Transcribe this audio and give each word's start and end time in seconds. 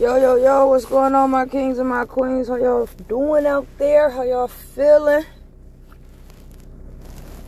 Yo, 0.00 0.16
yo, 0.16 0.36
yo, 0.36 0.66
what's 0.66 0.86
going 0.86 1.14
on, 1.14 1.30
my 1.30 1.44
kings 1.44 1.78
and 1.78 1.86
my 1.86 2.06
queens? 2.06 2.48
How 2.48 2.56
y'all 2.56 2.88
doing 3.06 3.44
out 3.44 3.66
there? 3.76 4.08
How 4.08 4.22
y'all 4.22 4.48
feeling? 4.48 5.26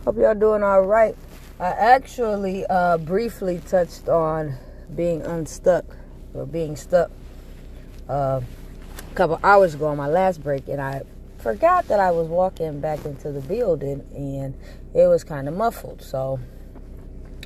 Hope 0.05 0.17
y'all 0.17 0.35
doing 0.35 0.61
all 0.61 0.83
right. 0.83 1.15
I 1.59 1.69
actually 1.69 2.63
uh, 2.67 2.99
briefly 2.99 3.59
touched 3.67 4.07
on 4.07 4.55
being 4.95 5.23
unstuck 5.23 5.83
or 6.35 6.45
being 6.45 6.75
stuck 6.75 7.09
uh, 8.07 8.39
a 8.43 9.15
couple 9.15 9.39
hours 9.43 9.73
ago 9.73 9.87
on 9.87 9.97
my 9.97 10.07
last 10.07 10.43
break, 10.43 10.67
and 10.67 10.79
I 10.79 11.01
forgot 11.39 11.87
that 11.87 11.99
I 11.99 12.11
was 12.11 12.27
walking 12.27 12.79
back 12.79 13.03
into 13.03 13.31
the 13.31 13.41
building 13.41 14.05
and 14.13 14.53
it 14.93 15.07
was 15.07 15.23
kind 15.23 15.47
of 15.47 15.55
muffled, 15.55 16.03
so 16.03 16.39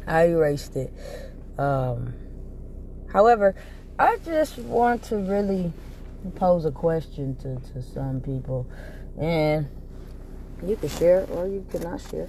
I 0.06 0.26
erased 0.26 0.76
it. 0.76 0.92
Um, 1.58 2.14
however, 3.14 3.56
I 4.00 4.18
just 4.24 4.60
want 4.60 5.02
to 5.06 5.18
really 5.18 5.74
pose 6.36 6.66
a 6.66 6.72
question 6.72 7.36
to, 7.38 7.56
to 7.74 7.82
some 7.82 8.22
people. 8.22 8.68
And 9.20 9.68
you 10.64 10.76
can 10.76 10.90
share 10.90 11.26
or 11.32 11.48
you 11.48 11.66
cannot 11.72 12.02
share. 12.02 12.28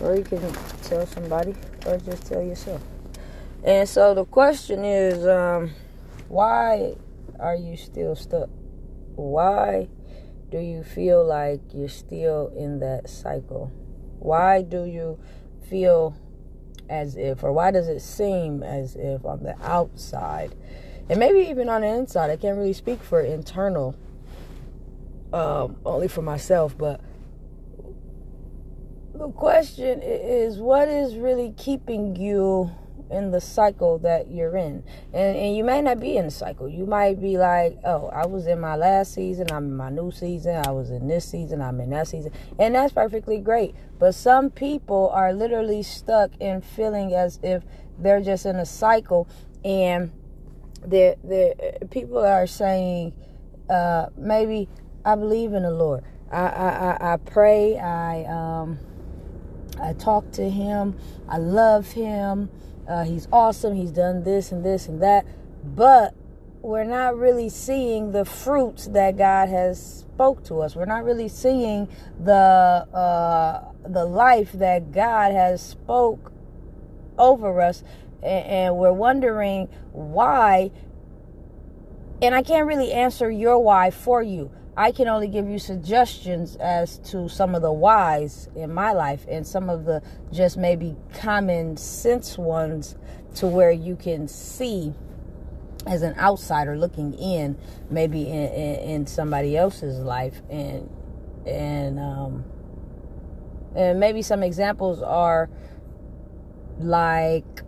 Or 0.00 0.14
you 0.14 0.22
can 0.22 0.40
tell 0.82 1.06
somebody 1.06 1.54
or 1.86 1.96
just 1.96 2.26
tell 2.26 2.42
yourself. 2.42 2.82
And 3.64 3.88
so 3.88 4.12
the 4.12 4.26
question 4.26 4.84
is 4.84 5.26
um, 5.26 5.70
why 6.28 6.96
are 7.40 7.56
you 7.56 7.78
still 7.78 8.14
stuck? 8.14 8.50
Why 9.14 9.88
do 10.50 10.58
you 10.58 10.82
feel 10.82 11.24
like 11.24 11.60
you're 11.72 11.88
still 11.88 12.52
in 12.54 12.80
that 12.80 13.08
cycle? 13.08 13.72
Why 14.18 14.60
do 14.60 14.84
you 14.84 15.18
feel 15.70 16.14
as 16.88 17.16
if, 17.16 17.42
or 17.42 17.52
why 17.52 17.70
does 17.70 17.88
it 17.88 18.00
seem 18.00 18.62
as 18.62 18.96
if 18.96 19.24
on 19.24 19.42
the 19.42 19.56
outside, 19.62 20.54
and 21.08 21.18
maybe 21.18 21.40
even 21.50 21.68
on 21.68 21.82
the 21.82 21.88
inside, 21.88 22.30
I 22.30 22.36
can't 22.36 22.56
really 22.56 22.72
speak 22.72 23.02
for 23.02 23.20
internal, 23.20 23.94
um, 25.32 25.76
only 25.84 26.08
for 26.08 26.22
myself, 26.22 26.76
but 26.76 27.00
the 29.14 29.28
question 29.28 30.00
is 30.02 30.58
what 30.58 30.88
is 30.88 31.16
really 31.16 31.54
keeping 31.56 32.16
you 32.16 32.70
in 33.12 33.30
the 33.30 33.40
cycle 33.40 33.98
that 33.98 34.30
you're 34.30 34.56
in. 34.56 34.82
And, 35.12 35.36
and 35.36 35.56
you 35.56 35.64
may 35.64 35.82
not 35.82 36.00
be 36.00 36.16
in 36.16 36.24
the 36.24 36.30
cycle. 36.30 36.68
You 36.68 36.86
might 36.86 37.20
be 37.20 37.36
like, 37.36 37.78
oh, 37.84 38.08
I 38.08 38.26
was 38.26 38.46
in 38.46 38.60
my 38.60 38.76
last 38.76 39.14
season, 39.14 39.46
I'm 39.52 39.66
in 39.66 39.76
my 39.76 39.90
new 39.90 40.10
season, 40.10 40.62
I 40.66 40.70
was 40.70 40.90
in 40.90 41.08
this 41.08 41.24
season, 41.24 41.60
I'm 41.60 41.80
in 41.80 41.90
that 41.90 42.08
season. 42.08 42.32
And 42.58 42.74
that's 42.74 42.92
perfectly 42.92 43.38
great. 43.38 43.74
But 43.98 44.14
some 44.14 44.50
people 44.50 45.10
are 45.12 45.32
literally 45.32 45.82
stuck 45.82 46.32
in 46.40 46.60
feeling 46.62 47.14
as 47.14 47.38
if 47.42 47.62
they're 47.98 48.22
just 48.22 48.46
in 48.46 48.56
a 48.56 48.66
cycle 48.66 49.28
and 49.64 50.10
the 50.84 51.16
the 51.22 51.86
people 51.90 52.18
are 52.18 52.46
saying 52.46 53.12
uh, 53.70 54.06
maybe 54.16 54.68
I 55.04 55.14
believe 55.14 55.52
in 55.52 55.62
the 55.62 55.70
Lord. 55.70 56.04
I, 56.30 56.46
I, 56.46 56.68
I, 57.00 57.12
I 57.12 57.16
pray, 57.18 57.78
I 57.78 58.24
um 58.24 58.78
I 59.80 59.92
talk 59.94 60.30
to 60.32 60.48
him, 60.48 60.96
I 61.28 61.38
love 61.38 61.92
him, 61.92 62.50
uh, 62.92 63.04
he's 63.04 63.26
awesome. 63.32 63.74
He's 63.74 63.90
done 63.90 64.22
this 64.22 64.52
and 64.52 64.62
this 64.62 64.86
and 64.86 65.00
that. 65.02 65.24
But 65.64 66.14
we're 66.60 66.84
not 66.84 67.16
really 67.16 67.48
seeing 67.48 68.12
the 68.12 68.26
fruits 68.26 68.86
that 68.88 69.16
God 69.16 69.48
has 69.48 69.82
spoke 69.82 70.44
to 70.44 70.60
us. 70.60 70.76
We're 70.76 70.84
not 70.84 71.02
really 71.02 71.28
seeing 71.28 71.88
the 72.22 72.32
uh, 72.32 73.72
the 73.88 74.04
life 74.04 74.52
that 74.52 74.92
God 74.92 75.32
has 75.32 75.62
spoke 75.62 76.32
over 77.16 77.62
us, 77.62 77.82
and, 78.22 78.46
and 78.46 78.76
we're 78.76 78.92
wondering 78.92 79.68
why. 79.92 80.70
And 82.20 82.34
I 82.34 82.42
can't 82.42 82.66
really 82.66 82.92
answer 82.92 83.30
your 83.30 83.58
why 83.58 83.90
for 83.90 84.22
you. 84.22 84.52
I 84.76 84.90
can 84.90 85.06
only 85.06 85.28
give 85.28 85.48
you 85.48 85.58
suggestions 85.58 86.56
as 86.56 86.98
to 87.10 87.28
some 87.28 87.54
of 87.54 87.60
the 87.60 87.72
whys 87.72 88.48
in 88.56 88.72
my 88.72 88.92
life 88.92 89.26
and 89.28 89.46
some 89.46 89.68
of 89.68 89.84
the 89.84 90.02
just 90.32 90.56
maybe 90.56 90.96
common 91.12 91.76
sense 91.76 92.38
ones 92.38 92.96
to 93.34 93.46
where 93.46 93.70
you 93.70 93.96
can 93.96 94.28
see 94.28 94.94
as 95.86 96.02
an 96.02 96.14
outsider 96.18 96.78
looking 96.78 97.12
in 97.14 97.58
maybe 97.90 98.22
in, 98.22 98.48
in, 98.52 98.74
in 98.90 99.06
somebody 99.06 99.56
else's 99.56 99.98
life. 99.98 100.40
And 100.48 100.88
and 101.46 101.98
um 101.98 102.44
and 103.74 103.98
maybe 103.98 104.22
some 104.22 104.42
examples 104.42 105.02
are 105.02 105.50
like 106.78 107.62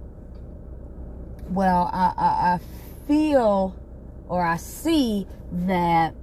well 1.51 1.91
I, 1.93 2.13
I, 2.17 2.27
I 2.55 2.61
feel 3.07 3.77
or 4.29 4.43
I 4.43 4.57
see 4.57 5.27
that 5.53 6.15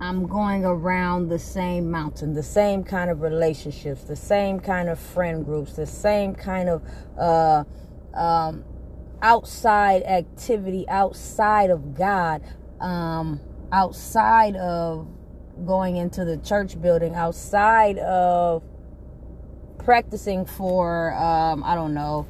I'm 0.00 0.26
going 0.28 0.64
around 0.64 1.28
the 1.28 1.40
same 1.40 1.90
mountain, 1.90 2.32
the 2.32 2.42
same 2.42 2.84
kind 2.84 3.10
of 3.10 3.20
relationships, 3.20 4.04
the 4.04 4.14
same 4.14 4.60
kind 4.60 4.88
of 4.88 4.98
friend 4.98 5.44
groups, 5.44 5.72
the 5.72 5.86
same 5.86 6.34
kind 6.36 6.68
of 6.68 6.82
uh, 7.18 7.64
um, 8.14 8.64
outside 9.22 10.04
activity 10.04 10.88
outside 10.88 11.70
of 11.70 11.96
God, 11.96 12.42
um, 12.80 13.40
outside 13.72 14.54
of 14.54 15.08
going 15.66 15.96
into 15.96 16.24
the 16.24 16.36
church 16.38 16.80
building, 16.80 17.16
outside 17.16 17.98
of 17.98 18.62
practicing 19.78 20.44
for, 20.46 21.12
um, 21.14 21.64
I 21.64 21.74
don't 21.74 21.94
know, 21.94 22.28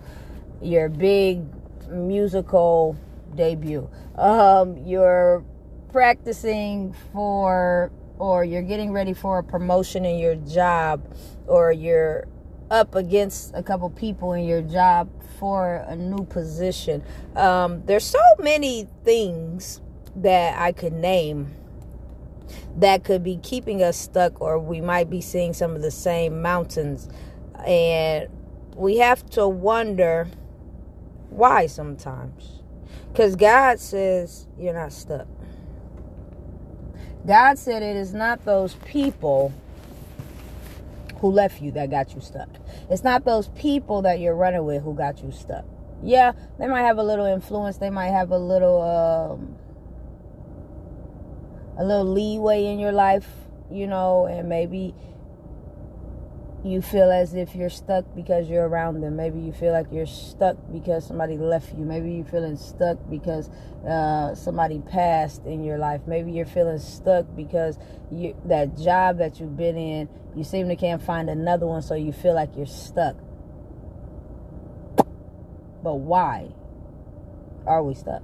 your 0.62 0.88
big 0.88 1.42
musical 1.90 2.96
debut, 3.34 3.90
um, 4.16 4.78
your 4.86 5.44
practicing 5.92 6.94
for 7.12 7.90
or 8.18 8.44
you're 8.44 8.62
getting 8.62 8.92
ready 8.92 9.14
for 9.14 9.38
a 9.38 9.42
promotion 9.44 10.04
in 10.04 10.18
your 10.18 10.34
job 10.34 11.02
or 11.46 11.72
you're 11.72 12.26
up 12.70 12.94
against 12.94 13.52
a 13.54 13.62
couple 13.62 13.88
people 13.90 14.32
in 14.32 14.44
your 14.44 14.62
job 14.62 15.08
for 15.38 15.84
a 15.86 15.96
new 15.96 16.24
position. 16.24 17.02
Um, 17.36 17.84
there's 17.86 18.04
so 18.04 18.20
many 18.38 18.88
things 19.04 19.80
that 20.16 20.60
I 20.60 20.72
could 20.72 20.92
name 20.92 21.54
that 22.76 23.04
could 23.04 23.22
be 23.22 23.38
keeping 23.38 23.82
us 23.82 23.96
stuck, 23.96 24.40
or 24.40 24.58
we 24.58 24.80
might 24.80 25.10
be 25.10 25.20
seeing 25.20 25.52
some 25.52 25.74
of 25.74 25.82
the 25.82 25.90
same 25.90 26.42
mountains. 26.42 27.08
And 27.66 28.28
we 28.74 28.98
have 28.98 29.28
to 29.30 29.48
wonder 29.48 30.28
why 31.30 31.66
sometimes. 31.66 32.62
Because 33.12 33.36
God 33.36 33.80
says 33.80 34.46
you're 34.58 34.74
not 34.74 34.92
stuck. 34.92 35.26
God 37.28 37.58
said 37.58 37.82
it 37.82 37.94
is 37.94 38.14
not 38.14 38.46
those 38.46 38.74
people 38.86 39.52
who 41.16 41.30
left 41.30 41.60
you 41.60 41.70
that 41.72 41.90
got 41.90 42.14
you 42.14 42.22
stuck. 42.22 42.48
It's 42.88 43.04
not 43.04 43.26
those 43.26 43.48
people 43.48 44.00
that 44.02 44.18
you're 44.18 44.34
running 44.34 44.64
with 44.64 44.82
who 44.82 44.94
got 44.94 45.22
you 45.22 45.30
stuck. 45.30 45.66
Yeah, 46.02 46.32
they 46.58 46.66
might 46.68 46.84
have 46.84 46.96
a 46.96 47.02
little 47.02 47.26
influence. 47.26 47.76
They 47.76 47.90
might 47.90 48.12
have 48.12 48.30
a 48.30 48.38
little 48.38 48.80
um, 48.80 49.56
a 51.76 51.84
little 51.84 52.06
leeway 52.06 52.64
in 52.64 52.78
your 52.78 52.92
life, 52.92 53.28
you 53.70 53.86
know, 53.86 54.24
and 54.24 54.48
maybe 54.48 54.94
you 56.64 56.82
feel 56.82 57.10
as 57.10 57.34
if 57.34 57.54
you're 57.54 57.70
stuck 57.70 58.04
because 58.16 58.48
you're 58.48 58.66
around 58.66 59.00
them. 59.00 59.16
Maybe 59.16 59.38
you 59.40 59.52
feel 59.52 59.72
like 59.72 59.86
you're 59.92 60.06
stuck 60.06 60.56
because 60.72 61.06
somebody 61.06 61.36
left 61.38 61.72
you. 61.76 61.84
Maybe 61.84 62.12
you're 62.12 62.24
feeling 62.24 62.56
stuck 62.56 62.98
because 63.08 63.48
uh, 63.88 64.34
somebody 64.34 64.80
passed 64.80 65.44
in 65.44 65.62
your 65.62 65.78
life. 65.78 66.00
Maybe 66.06 66.32
you're 66.32 66.46
feeling 66.46 66.78
stuck 66.78 67.26
because 67.36 67.78
you, 68.10 68.36
that 68.46 68.76
job 68.76 69.18
that 69.18 69.38
you've 69.38 69.56
been 69.56 69.76
in, 69.76 70.08
you 70.34 70.42
seem 70.42 70.68
to 70.68 70.76
can't 70.76 71.02
find 71.02 71.30
another 71.30 71.66
one, 71.66 71.82
so 71.82 71.94
you 71.94 72.12
feel 72.12 72.34
like 72.34 72.56
you're 72.56 72.66
stuck. 72.66 73.16
But 75.82 75.94
why 75.94 76.48
are 77.66 77.84
we 77.84 77.94
stuck? 77.94 78.22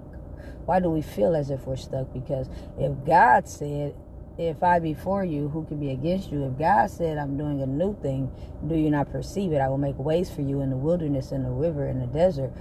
Why 0.66 0.80
do 0.80 0.90
we 0.90 1.02
feel 1.02 1.36
as 1.36 1.50
if 1.50 1.66
we're 1.66 1.76
stuck? 1.76 2.12
Because 2.12 2.48
if 2.78 2.92
God 3.04 3.48
said 3.48 3.94
if 4.36 4.62
I 4.62 4.80
be 4.80 4.94
for 4.94 5.24
you, 5.24 5.48
who 5.48 5.64
can 5.64 5.78
be 5.78 5.90
against 5.90 6.32
you? 6.32 6.44
If 6.44 6.58
God 6.58 6.90
said, 6.90 7.18
I'm 7.18 7.36
doing 7.36 7.62
a 7.62 7.66
new 7.66 7.96
thing, 8.00 8.30
do 8.66 8.74
you 8.74 8.90
not 8.90 9.12
perceive 9.12 9.52
it? 9.52 9.58
I 9.58 9.68
will 9.68 9.78
make 9.78 9.96
ways 9.98 10.30
for 10.30 10.42
you 10.42 10.60
in 10.60 10.70
the 10.70 10.76
wilderness, 10.76 11.30
in 11.30 11.44
the 11.44 11.50
river, 11.50 11.86
in 11.86 12.00
the 12.00 12.06
desert. 12.06 12.52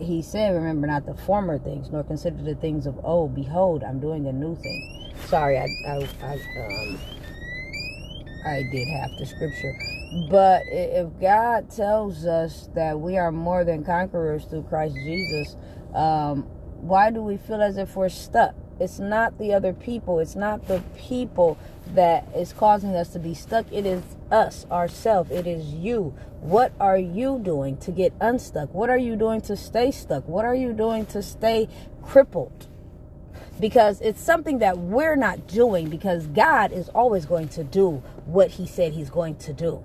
He 0.00 0.22
said, 0.22 0.54
Remember 0.54 0.86
not 0.86 1.04
the 1.04 1.14
former 1.14 1.58
things, 1.58 1.90
nor 1.90 2.02
consider 2.02 2.42
the 2.42 2.54
things 2.54 2.86
of 2.86 2.98
old. 3.04 3.34
Behold, 3.34 3.84
I'm 3.84 4.00
doing 4.00 4.26
a 4.26 4.32
new 4.32 4.56
thing. 4.56 5.12
Sorry, 5.26 5.58
I, 5.58 5.66
I, 5.86 6.08
I, 6.22 6.32
um, 6.34 6.98
I 8.46 8.62
did 8.72 8.88
half 8.88 9.10
the 9.18 9.26
scripture. 9.26 9.76
But 10.30 10.62
if 10.68 11.08
God 11.20 11.70
tells 11.70 12.24
us 12.24 12.70
that 12.74 12.98
we 12.98 13.18
are 13.18 13.30
more 13.30 13.64
than 13.64 13.84
conquerors 13.84 14.46
through 14.46 14.62
Christ 14.62 14.94
Jesus, 14.94 15.56
um, 15.94 16.44
why 16.80 17.10
do 17.10 17.20
we 17.20 17.36
feel 17.36 17.60
as 17.60 17.76
if 17.76 17.94
we're 17.96 18.08
stuck? 18.08 18.54
It's 18.80 18.98
not 18.98 19.38
the 19.38 19.54
other 19.54 19.72
people. 19.72 20.18
It's 20.20 20.36
not 20.36 20.68
the 20.68 20.82
people 20.96 21.58
that 21.94 22.28
is 22.36 22.52
causing 22.52 22.94
us 22.94 23.08
to 23.10 23.18
be 23.18 23.34
stuck. 23.34 23.66
It 23.72 23.86
is 23.86 24.02
us, 24.30 24.66
ourselves. 24.70 25.30
It 25.30 25.46
is 25.46 25.66
you. 25.74 26.14
What 26.40 26.72
are 26.80 26.98
you 26.98 27.40
doing 27.42 27.76
to 27.78 27.90
get 27.90 28.12
unstuck? 28.20 28.72
What 28.74 28.90
are 28.90 28.98
you 28.98 29.16
doing 29.16 29.40
to 29.42 29.56
stay 29.56 29.90
stuck? 29.90 30.28
What 30.28 30.44
are 30.44 30.54
you 30.54 30.72
doing 30.72 31.06
to 31.06 31.22
stay 31.22 31.68
crippled? 32.02 32.68
because 33.60 34.00
it's 34.00 34.20
something 34.20 34.58
that 34.58 34.78
we're 34.78 35.16
not 35.16 35.46
doing 35.46 35.88
because 35.88 36.26
God 36.28 36.72
is 36.72 36.88
always 36.90 37.26
going 37.26 37.48
to 37.48 37.64
do 37.64 38.02
what 38.26 38.52
he 38.52 38.66
said 38.66 38.92
he's 38.92 39.10
going 39.10 39.36
to 39.36 39.52
do. 39.52 39.82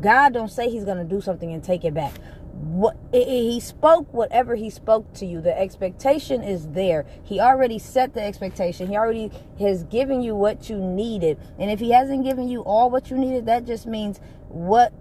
God 0.00 0.34
don't 0.34 0.50
say 0.50 0.68
he's 0.68 0.84
going 0.84 0.98
to 0.98 1.04
do 1.04 1.20
something 1.20 1.52
and 1.52 1.62
take 1.62 1.84
it 1.84 1.94
back. 1.94 2.12
What 2.54 2.96
he 3.12 3.58
spoke 3.60 4.12
whatever 4.12 4.54
he 4.54 4.70
spoke 4.70 5.12
to 5.14 5.26
you. 5.26 5.40
The 5.40 5.58
expectation 5.58 6.42
is 6.42 6.68
there. 6.68 7.04
He 7.22 7.40
already 7.40 7.78
set 7.78 8.14
the 8.14 8.22
expectation. 8.22 8.88
He 8.88 8.96
already 8.96 9.30
has 9.58 9.84
given 9.84 10.22
you 10.22 10.34
what 10.34 10.70
you 10.70 10.78
needed. 10.78 11.38
And 11.58 11.70
if 11.70 11.80
he 11.80 11.90
hasn't 11.90 12.24
given 12.24 12.48
you 12.48 12.60
all 12.60 12.90
what 12.90 13.10
you 13.10 13.18
needed, 13.18 13.46
that 13.46 13.66
just 13.66 13.86
means 13.86 14.20
what 14.48 14.92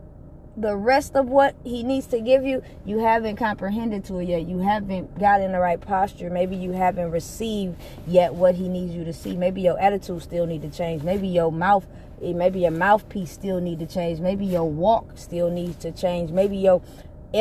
the 0.56 0.76
rest 0.76 1.16
of 1.16 1.28
what 1.28 1.56
he 1.64 1.84
needs 1.84 2.08
to 2.08 2.20
give 2.20 2.46
you, 2.46 2.62
you 2.86 3.00
haven't 3.00 3.38
comprehended 3.38 4.06
to 4.06 4.20
it 4.20 4.26
yet. 4.26 4.48
You 4.48 4.60
haven't 4.60 5.18
got 5.20 5.42
in 5.42 5.52
the 5.52 5.60
right 5.60 5.80
posture. 5.80 6.30
Maybe 6.30 6.56
you 6.56 6.72
haven't 6.72 7.12
received 7.12 7.76
yet 8.08 8.34
what 8.36 8.56
he 8.56 8.70
needs 8.70 8.94
you 8.94 9.04
to 9.06 9.14
see. 9.14 9.36
Maybe 9.36 9.62
your 9.62 9.80
attitude 9.80 10.22
still 10.22 10.46
need 10.46 10.62
to 10.62 10.70
change. 10.70 11.04
Maybe 11.04 11.28
your 11.28 11.52
mouth, 11.52 11.88
eh, 12.22 12.34
maybe 12.34 12.62
your 12.62 12.72
mouthpiece 12.72 13.32
still 13.32 13.62
need 13.62 13.80
to 13.80 13.88
change. 13.88 14.20
Maybe 14.20 14.46
your 14.46 14.70
walk 14.70 15.18
still 15.18 15.50
needs 15.50 15.78
to 15.78 15.92
change. 15.92 16.32
Maybe 16.32 16.58
your 16.58 16.82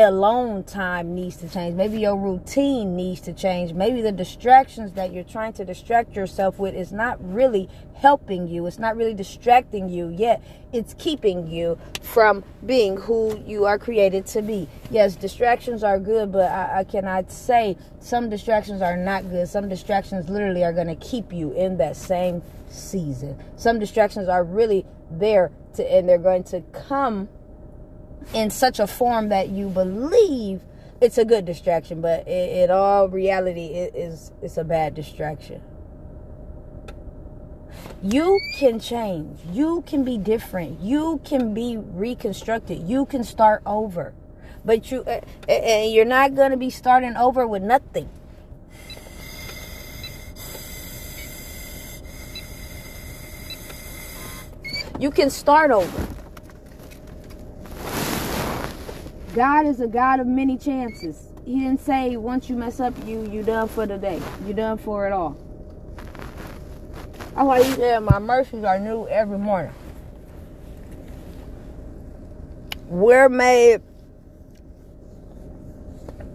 alone 0.01 0.65
time 0.65 1.15
needs 1.15 1.37
to 1.37 1.49
change. 1.49 1.75
Maybe 1.75 2.01
your 2.01 2.17
routine 2.17 2.97
needs 2.97 3.21
to 3.23 3.33
change. 3.35 3.75
Maybe 3.75 4.01
the 4.01 4.13
distractions 4.13 4.93
that 4.93 5.13
you're 5.13 5.23
trying 5.23 5.53
to 5.55 5.65
distract 5.65 6.17
yourself 6.17 6.59
with 6.59 6.75
is 6.75 6.93
not 6.93 7.19
really 7.23 7.69
helping 7.95 8.49
you. 8.49 8.67
It's 8.67 8.79
not 8.79 8.97
really 8.97 9.13
distracting 9.13 9.91
you, 9.91 10.09
yet 10.09 10.43
it's 10.73 10.95
keeping 10.95 11.47
you 11.47 11.79
from 12.01 12.43
being 12.65 12.97
who 12.97 13.39
you 13.47 13.67
are 13.67 13.79
created 13.79 14.25
to 14.27 14.41
be. 14.41 14.67
Yes, 14.91 15.15
distractions 15.15 15.85
are 15.85 15.99
good, 15.99 16.33
but 16.33 16.51
I, 16.51 16.81
I 16.81 16.85
cannot 16.85 17.31
say 17.31 17.77
some 18.01 18.31
distractions 18.31 18.81
are 18.81 18.97
not 18.97 19.29
good. 19.29 19.47
Some 19.47 19.69
distractions 19.69 20.31
literally 20.31 20.65
are 20.65 20.73
going 20.73 20.87
to 20.87 20.97
keep 20.97 21.33
you 21.33 21.53
in 21.53 21.77
that 21.77 21.97
same 21.97 22.43
season. 22.69 23.39
Some 23.57 23.79
distractions 23.79 24.29
are 24.29 24.43
really 24.43 24.87
there 25.11 25.51
to, 25.75 25.93
and 25.93 26.09
they're 26.09 26.17
going 26.17 26.45
to 26.45 26.63
come 26.73 27.29
in 28.35 28.51
such 28.51 28.81
a 28.81 28.87
form 28.87 29.29
that 29.31 29.49
you 29.49 29.69
believe 29.69 30.61
it's 31.01 31.19
a 31.19 31.25
good 31.25 31.45
distraction, 31.45 32.01
but 32.01 32.27
in, 32.29 32.71
all 32.71 33.09
reality, 33.09 33.67
it 33.67 33.95
is 33.97 34.31
it's 34.41 34.57
a 34.57 34.65
bad 34.65 34.95
distraction. 34.95 35.61
You 38.03 38.41
can 38.57 38.79
change. 38.79 39.41
You 39.51 39.83
can 39.87 40.05
be 40.05 40.17
different. 40.17 40.81
You 40.81 41.21
can 41.25 41.55
be 41.55 41.77
reconstructed. 41.77 42.89
You 42.89 43.07
can 43.07 43.25
start 43.25 43.63
over. 43.67 44.15
But 44.65 44.93
you 44.93 45.03
uh, 45.03 45.21
and 45.49 45.93
you're 45.93 46.05
not 46.05 46.37
going 46.37 46.53
to 46.53 46.57
be 46.57 46.71
starting 46.71 47.17
over 47.17 47.47
with 47.47 47.63
nothing. 47.63 48.09
You 55.01 55.11
can 55.11 55.31
start 55.31 55.73
over. 55.73 56.12
God 59.35 59.67
is 59.67 59.81
a 59.81 59.87
God 59.87 60.21
of 60.21 60.27
many 60.27 60.59
chances. 60.59 61.33
He 61.47 61.61
didn't 61.61 61.81
say 61.81 62.17
once 62.17 62.51
you 62.51 62.57
mess 62.57 62.81
up, 62.81 62.95
you 63.07 63.27
you 63.31 63.43
done 63.43 63.67
for 63.67 63.87
the 63.87 63.97
day. 63.97 64.21
You 64.47 64.53
done 64.53 64.77
for 64.77 65.07
it 65.07 65.13
all. 65.13 65.37
That's 67.35 67.47
why 67.47 67.63
he 67.63 67.73
said 67.73 68.01
my 68.01 68.19
mercies 68.19 68.63
are 68.63 68.79
new 68.79 69.09
every 69.09 69.39
morning. 69.39 69.73
We're 72.89 73.31
made 73.31 73.81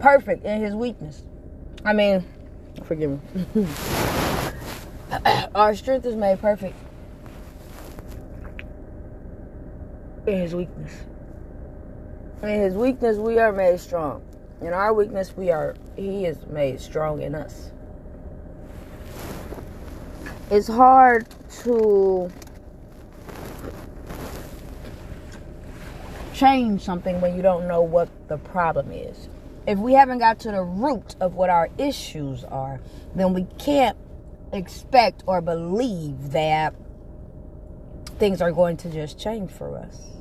perfect 0.00 0.44
in 0.44 0.60
his 0.60 0.74
weakness. 0.74 1.22
I 1.84 1.92
mean, 1.92 2.24
forgive 2.82 3.12
me. 3.54 3.66
Our 5.54 5.74
strength 5.76 6.04
is 6.04 6.16
made 6.16 6.40
perfect 6.40 6.74
in 10.26 10.38
his 10.38 10.54
weakness. 10.54 10.92
In 12.42 12.60
his 12.60 12.74
weakness, 12.74 13.16
we 13.16 13.38
are 13.38 13.52
made 13.52 13.80
strong. 13.80 14.22
In 14.60 14.72
our 14.72 14.92
weakness, 14.92 15.36
we 15.36 15.50
are 15.50 15.74
he 15.96 16.24
is 16.24 16.46
made 16.46 16.80
strong 16.80 17.20
in 17.20 17.34
us. 17.34 17.72
It's 20.50 20.68
hard 20.68 21.26
to 21.62 22.30
change 26.32 26.82
something 26.82 27.20
when 27.20 27.34
you 27.36 27.42
don't 27.42 27.66
know 27.66 27.82
what 27.82 28.08
the 28.28 28.38
problem 28.38 28.92
is. 28.92 29.28
If 29.66 29.78
we 29.78 29.92
haven't 29.94 30.18
got 30.18 30.38
to 30.40 30.52
the 30.52 30.62
root 30.62 31.16
of 31.20 31.34
what 31.34 31.50
our 31.50 31.68
issues 31.76 32.44
are, 32.44 32.80
then 33.16 33.34
we 33.34 33.46
can't 33.58 33.98
expect 34.52 35.24
or 35.26 35.40
believe 35.40 36.30
that 36.30 36.74
things 38.18 38.40
are 38.40 38.52
going 38.52 38.76
to 38.78 38.90
just 38.90 39.18
change 39.18 39.50
for 39.50 39.76
us. 39.76 40.17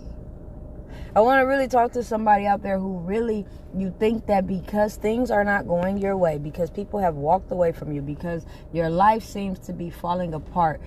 I 1.18 1.20
want 1.22 1.40
to 1.40 1.46
really 1.46 1.68
talk 1.68 1.94
to 1.94 2.04
somebody 2.04 2.46
out 2.46 2.62
there 2.62 2.78
who 2.78 3.00
really 3.00 3.44
you 3.76 3.92
think 3.98 4.28
that 4.28 4.46
because 4.46 4.98
things 4.98 5.32
are 5.32 5.44
not 5.44 5.68
going 5.68 5.98
your 5.98 6.16
way, 6.16 6.38
because 6.38 6.70
people 6.70 7.00
have 7.00 7.16
walked 7.16 7.52
away 7.52 7.72
from 7.72 7.92
you, 7.92 8.04
because 8.04 8.46
your 8.72 8.92
life 8.92 9.24
seems 9.24 9.58
to 9.66 9.74
be 9.74 9.90
falling 9.90 10.36
apart, 10.36 10.80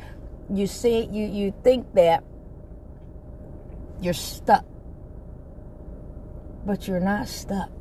you 0.49 0.69
see 0.69 1.06
you 1.06 1.27
you 1.27 1.53
think 1.65 1.93
that 1.94 2.23
you're 4.00 4.15
stuck. 4.15 4.65
But 6.65 6.87
you're 6.87 7.00
not 7.00 7.26
stuck. 7.26 7.73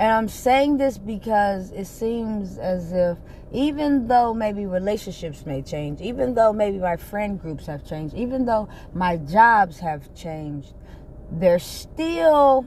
And 0.00 0.10
I'm 0.10 0.28
saying 0.28 0.78
this 0.78 0.96
because 0.96 1.72
it 1.72 1.86
seems 1.86 2.56
as 2.56 2.90
if 2.90 3.18
even 3.52 4.08
though 4.08 4.32
maybe 4.32 4.64
relationships 4.64 5.44
may 5.44 5.60
change, 5.60 6.00
even 6.00 6.32
though 6.32 6.54
maybe 6.54 6.78
my 6.78 6.96
friend 6.96 7.38
groups 7.38 7.66
have 7.66 7.84
changed, 7.84 8.14
even 8.14 8.46
though 8.46 8.66
my 8.94 9.18
jobs 9.18 9.78
have 9.80 10.14
changed, 10.14 10.72
there's 11.30 11.62
still 11.62 12.64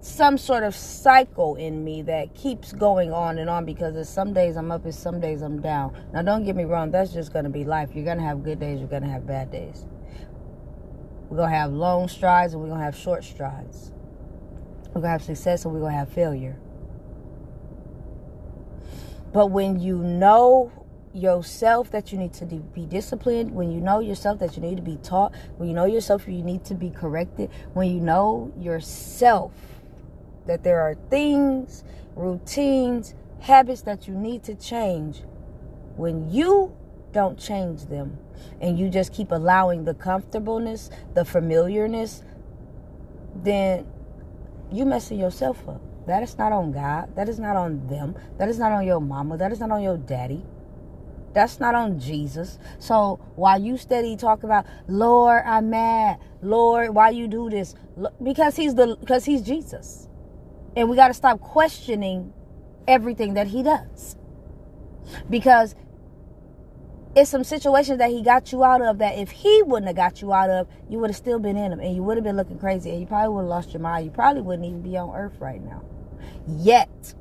some 0.00 0.38
sort 0.38 0.62
of 0.62 0.76
cycle 0.76 1.56
in 1.56 1.82
me 1.82 2.02
that 2.02 2.36
keeps 2.36 2.72
going 2.72 3.12
on 3.12 3.38
and 3.38 3.50
on 3.50 3.64
because 3.64 4.08
some 4.08 4.32
days 4.32 4.56
I'm 4.56 4.70
up 4.70 4.84
and 4.84 4.94
some 4.94 5.18
days 5.18 5.42
I'm 5.42 5.60
down. 5.60 5.92
Now, 6.12 6.22
don't 6.22 6.44
get 6.44 6.54
me 6.54 6.62
wrong, 6.62 6.92
that's 6.92 7.12
just 7.12 7.32
going 7.32 7.46
to 7.46 7.50
be 7.50 7.64
life. 7.64 7.90
You're 7.94 8.04
going 8.04 8.18
to 8.18 8.24
have 8.24 8.44
good 8.44 8.60
days, 8.60 8.78
you're 8.78 8.88
going 8.88 9.02
to 9.02 9.08
have 9.08 9.26
bad 9.26 9.50
days. 9.50 9.86
We're 11.28 11.38
going 11.38 11.50
to 11.50 11.56
have 11.56 11.72
long 11.72 12.06
strides 12.06 12.52
and 12.52 12.62
we're 12.62 12.68
going 12.68 12.78
to 12.78 12.84
have 12.84 12.96
short 12.96 13.24
strides. 13.24 13.91
We're 14.94 15.00
going 15.00 15.04
to 15.04 15.08
have 15.08 15.22
success 15.22 15.64
and 15.64 15.72
we're 15.72 15.80
going 15.80 15.92
to 15.92 15.98
have 15.98 16.12
failure. 16.12 16.56
But 19.32 19.46
when 19.46 19.80
you 19.80 19.96
know 19.98 20.70
yourself 21.14 21.90
that 21.90 22.12
you 22.12 22.18
need 22.18 22.34
to 22.34 22.46
be 22.46 22.86
disciplined, 22.86 23.52
when 23.52 23.70
you 23.70 23.80
know 23.80 24.00
yourself 24.00 24.38
that 24.40 24.56
you 24.56 24.62
need 24.62 24.76
to 24.76 24.82
be 24.82 24.96
taught, 24.96 25.34
when 25.56 25.68
you 25.68 25.74
know 25.74 25.86
yourself 25.86 26.28
you 26.28 26.42
need 26.42 26.64
to 26.64 26.74
be 26.74 26.90
corrected, 26.90 27.50
when 27.72 27.90
you 27.90 28.00
know 28.00 28.52
yourself 28.58 29.52
that 30.46 30.62
there 30.62 30.80
are 30.80 30.94
things, 31.08 31.84
routines, 32.14 33.14
habits 33.40 33.82
that 33.82 34.06
you 34.06 34.14
need 34.14 34.42
to 34.44 34.54
change, 34.54 35.22
when 35.96 36.30
you 36.30 36.74
don't 37.12 37.38
change 37.38 37.86
them 37.86 38.18
and 38.60 38.78
you 38.78 38.88
just 38.88 39.12
keep 39.12 39.30
allowing 39.30 39.84
the 39.84 39.94
comfortableness, 39.94 40.90
the 41.14 41.24
familiarness, 41.24 42.22
then 43.34 43.86
you 44.72 44.84
messing 44.84 45.18
yourself 45.18 45.68
up. 45.68 45.80
That 46.06 46.22
is 46.22 46.36
not 46.36 46.52
on 46.52 46.72
God. 46.72 47.14
That 47.14 47.28
is 47.28 47.38
not 47.38 47.56
on 47.56 47.86
them. 47.86 48.16
That 48.38 48.48
is 48.48 48.58
not 48.58 48.72
on 48.72 48.86
your 48.86 49.00
mama. 49.00 49.36
That 49.36 49.52
is 49.52 49.60
not 49.60 49.70
on 49.70 49.82
your 49.82 49.96
daddy. 49.96 50.44
That's 51.34 51.60
not 51.60 51.74
on 51.74 51.98
Jesus. 51.98 52.58
So 52.78 53.20
while 53.36 53.60
you 53.60 53.76
steady 53.78 54.16
talk 54.16 54.42
about, 54.42 54.66
Lord, 54.88 55.42
I'm 55.46 55.70
mad. 55.70 56.18
Lord, 56.42 56.94
why 56.94 57.10
you 57.10 57.28
do 57.28 57.48
this? 57.48 57.74
Because 58.22 58.56
he's 58.56 58.74
the 58.74 58.96
because 59.00 59.24
he's 59.24 59.42
Jesus. 59.42 60.08
And 60.76 60.88
we 60.90 60.96
got 60.96 61.08
to 61.08 61.14
stop 61.14 61.40
questioning 61.40 62.32
everything 62.88 63.34
that 63.34 63.46
he 63.46 63.62
does. 63.62 64.16
Because 65.30 65.74
it's 67.14 67.30
some 67.30 67.44
situations 67.44 67.98
that 67.98 68.10
he 68.10 68.22
got 68.22 68.52
you 68.52 68.64
out 68.64 68.80
of 68.80 68.98
that 68.98 69.18
if 69.18 69.30
he 69.30 69.62
wouldn't 69.62 69.86
have 69.88 69.96
got 69.96 70.22
you 70.22 70.32
out 70.32 70.48
of, 70.48 70.66
you 70.88 70.98
would 70.98 71.10
have 71.10 71.16
still 71.16 71.38
been 71.38 71.56
in 71.56 71.70
them 71.70 71.80
and 71.80 71.94
you 71.94 72.02
would 72.02 72.16
have 72.16 72.24
been 72.24 72.36
looking 72.36 72.58
crazy 72.58 72.90
and 72.90 73.00
you 73.00 73.06
probably 73.06 73.34
would 73.34 73.42
have 73.42 73.50
lost 73.50 73.72
your 73.72 73.82
mind. 73.82 74.06
You 74.06 74.10
probably 74.10 74.40
wouldn't 74.40 74.66
even 74.66 74.80
be 74.82 74.96
on 74.96 75.14
earth 75.14 75.36
right 75.38 75.62
now. 75.62 75.82
Yet 76.46 77.14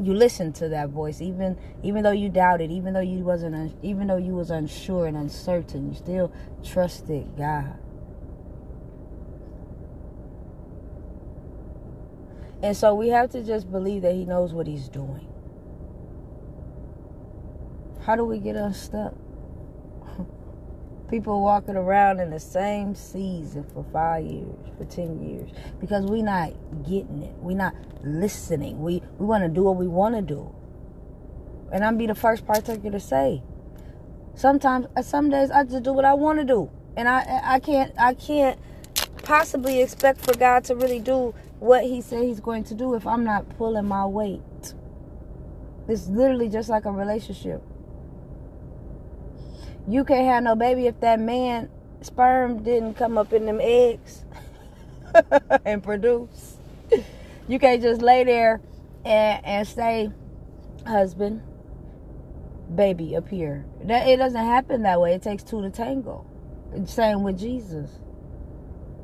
you 0.00 0.14
listened 0.14 0.54
to 0.54 0.68
that 0.68 0.88
voice 0.88 1.20
even 1.20 1.58
even 1.82 2.02
though 2.02 2.12
you 2.12 2.28
doubted, 2.28 2.70
even 2.70 2.94
though 2.94 3.00
you 3.00 3.18
wasn't 3.18 3.74
even 3.82 4.06
though 4.06 4.16
you 4.16 4.34
was 4.34 4.50
unsure 4.50 5.06
and 5.06 5.16
uncertain, 5.16 5.88
you 5.88 5.94
still 5.96 6.32
trusted 6.62 7.36
God. 7.36 7.74
And 12.62 12.76
so 12.76 12.94
we 12.94 13.08
have 13.08 13.30
to 13.30 13.42
just 13.42 13.70
believe 13.72 14.02
that 14.02 14.14
he 14.14 14.24
knows 14.24 14.52
what 14.52 14.68
he's 14.68 14.88
doing. 14.88 15.31
How 18.04 18.16
do 18.16 18.24
we 18.24 18.38
get 18.38 18.56
unstuck? 18.56 19.14
People 21.08 21.40
walking 21.40 21.76
around 21.76 22.18
in 22.18 22.30
the 22.30 22.40
same 22.40 22.96
season 22.96 23.64
for 23.72 23.84
five 23.92 24.24
years, 24.24 24.56
for 24.76 24.84
ten 24.86 25.22
years, 25.22 25.50
because 25.80 26.04
we 26.06 26.20
not 26.20 26.52
getting 26.82 27.22
it. 27.22 27.36
We 27.38 27.54
not 27.54 27.74
listening. 28.02 28.82
We 28.82 29.02
we 29.18 29.26
want 29.26 29.44
to 29.44 29.48
do 29.48 29.62
what 29.62 29.76
we 29.76 29.86
want 29.86 30.16
to 30.16 30.22
do. 30.22 30.52
And 31.70 31.84
I'm 31.84 31.96
be 31.96 32.06
the 32.06 32.14
first 32.14 32.44
partaker 32.44 32.90
to 32.90 32.98
say. 32.98 33.42
Sometimes 34.34 34.86
uh, 34.96 35.02
some 35.02 35.30
days 35.30 35.50
I 35.50 35.62
just 35.64 35.84
do 35.84 35.92
what 35.92 36.04
I 36.04 36.14
want 36.14 36.40
to 36.40 36.44
do. 36.44 36.70
And 36.96 37.08
I 37.08 37.40
I 37.44 37.60
can't 37.60 37.92
I 37.98 38.14
can't 38.14 38.58
possibly 39.22 39.80
expect 39.80 40.24
for 40.24 40.34
God 40.36 40.64
to 40.64 40.74
really 40.74 40.98
do 40.98 41.34
what 41.60 41.84
he 41.84 42.00
said 42.00 42.24
he's 42.24 42.40
going 42.40 42.64
to 42.64 42.74
do 42.74 42.94
if 42.94 43.06
I'm 43.06 43.22
not 43.22 43.48
pulling 43.58 43.86
my 43.86 44.06
weight. 44.06 44.40
It's 45.86 46.08
literally 46.08 46.48
just 46.48 46.68
like 46.68 46.84
a 46.84 46.90
relationship. 46.90 47.62
You 49.88 50.04
can't 50.04 50.26
have 50.26 50.42
no 50.44 50.54
baby 50.54 50.86
if 50.86 51.00
that 51.00 51.18
man 51.18 51.68
sperm 52.02 52.62
didn't 52.62 52.94
come 52.94 53.18
up 53.18 53.32
in 53.32 53.46
them 53.46 53.58
eggs 53.60 54.24
and 55.64 55.82
produce. 55.82 56.58
You 57.48 57.58
can't 57.58 57.82
just 57.82 58.00
lay 58.00 58.24
there 58.24 58.60
and, 59.04 59.44
and 59.44 59.68
say, 59.68 60.10
husband, 60.86 61.42
baby 62.74 63.14
appear. 63.14 63.64
That 63.84 64.06
it 64.06 64.18
doesn't 64.18 64.44
happen 64.44 64.82
that 64.82 65.00
way. 65.00 65.14
It 65.14 65.22
takes 65.22 65.42
two 65.42 65.62
to 65.62 65.70
tango. 65.70 66.26
Same 66.86 67.22
with 67.22 67.38
Jesus. 67.38 67.90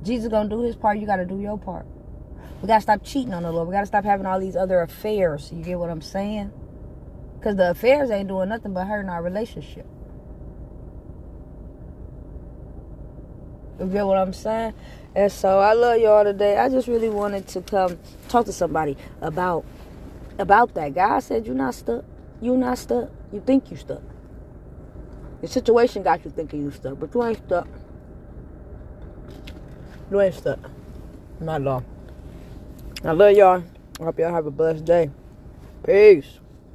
Jesus 0.03 0.29
gonna 0.31 0.49
do 0.49 0.63
his 0.63 0.77
part. 0.77 0.99
You 0.99 1.07
gotta 1.07 1.27
do 1.27 1.41
your 1.41 1.59
part. 1.59 1.87
We 2.63 2.69
gotta 2.69 2.83
stop 2.83 3.05
cheating 3.05 3.35
on 3.35 3.43
the 3.43 3.53
Lord. 3.53 3.69
We 3.69 3.73
gotta 3.73 3.87
stop 3.87 4.05
having 4.05 4.27
all 4.27 4.41
these 4.41 4.57
other 4.57 4.81
affairs. 4.81 5.51
You 5.53 5.63
get 5.63 5.79
what 5.79 5.91
I'm 5.91 6.01
saying? 6.03 6.53
Because 7.39 7.57
the 7.57 7.71
affairs 7.71 8.11
ain't 8.11 8.29
doing 8.29 8.49
nothing 8.49 8.73
but 8.73 8.87
hurting 8.87 9.11
our 9.11 9.23
relationship. 9.23 9.87
You 13.79 13.87
get 13.87 14.07
what 14.07 14.19
I'm 14.19 14.33
saying? 14.33 14.75
And 15.15 15.31
so 15.31 15.59
I 15.59 15.73
love 15.73 16.01
y'all 16.01 16.25
today. 16.25 16.59
I 16.59 16.69
just 16.69 16.89
really 16.89 17.09
wanted 17.09 17.47
to 17.49 17.61
come 17.63 17.99
talk 18.29 18.47
to 18.47 18.53
somebody 18.53 18.97
about 19.21 19.65
about 20.39 20.75
that. 20.75 20.95
God 20.95 21.21
said 21.21 21.47
you're 21.47 21.55
not 21.55 21.75
stuck. 21.75 22.05
You're 22.41 22.57
not 22.57 22.79
stuck. 22.79 23.11
You 23.33 23.41
think 23.41 23.71
you 23.71 23.77
stuck. 23.77 24.03
Your 25.43 25.49
situation 25.49 26.03
got 26.03 26.25
you 26.25 26.31
thinking 26.31 26.63
you 26.63 26.71
stuck, 26.71 26.99
but 26.99 27.15
you 27.15 27.25
ain't 27.25 27.39
stuck. 27.47 27.69
You 30.11 30.21
ain't 30.21 30.35
stuck. 30.35 30.59
Not 31.41 31.61
at 31.61 31.67
all. 31.67 31.85
I 33.05 33.13
love 33.13 33.37
y'all. 33.37 33.63
I 34.01 34.05
hope 34.05 34.19
y'all 34.19 34.33
have 34.33 34.47
a 34.47 34.51
blessed 34.51 34.85
day. 34.85 35.11
Peace. 35.85 36.41